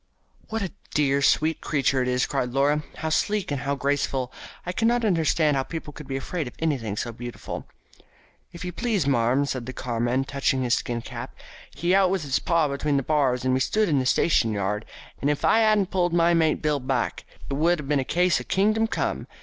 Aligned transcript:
"What 0.49 0.63
a 0.63 0.71
dear, 0.95 1.21
sweet 1.21 1.61
creature 1.61 2.01
it 2.01 2.07
is," 2.07 2.25
cried 2.25 2.49
Laura. 2.53 2.81
"How 2.95 3.09
sleek 3.09 3.51
and 3.51 3.61
how 3.61 3.75
graceful! 3.75 4.33
I 4.65 4.71
cannot 4.71 5.05
understand 5.05 5.55
how 5.55 5.61
people 5.61 5.93
could 5.93 6.07
be 6.07 6.17
afraid 6.17 6.47
of 6.47 6.55
anything 6.57 6.97
so 6.97 7.11
beautiful." 7.11 7.67
"If 8.51 8.65
you 8.65 8.71
please, 8.71 9.05
marm," 9.05 9.45
said 9.45 9.67
the 9.67 9.73
carman, 9.73 10.23
touching 10.23 10.63
his 10.63 10.73
skin 10.73 11.03
cap, 11.03 11.35
"he 11.75 11.93
out 11.93 12.09
with 12.09 12.23
his 12.23 12.39
paw 12.39 12.67
between 12.67 12.97
the 12.97 13.03
bars 13.03 13.45
as 13.45 13.51
we 13.51 13.59
stood 13.59 13.87
in 13.87 13.99
the 13.99 14.07
station 14.07 14.53
yard, 14.53 14.85
and 15.21 15.29
if 15.29 15.45
I 15.45 15.61
'adn't 15.61 15.91
pulled 15.91 16.13
my 16.13 16.33
mate 16.33 16.63
Bill 16.63 16.79
back 16.79 17.23
it 17.47 17.53
would 17.53 17.81
ha' 17.81 17.87
been 17.87 17.99
a 17.99 18.03
case 18.03 18.39
of 18.39 18.47
kingdom 18.47 18.87
come. 18.87 19.27